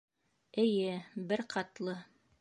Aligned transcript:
Эйе, 0.63 0.95
бер 1.33 1.47
ҡатлы 1.55 1.99